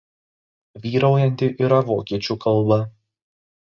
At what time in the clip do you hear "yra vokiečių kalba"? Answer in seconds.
1.69-2.85